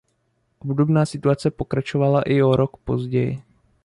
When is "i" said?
2.21-2.41